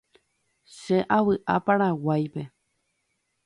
Che 0.77 0.97
avy'a 1.17 1.55
Paraguáipe. 1.67 2.43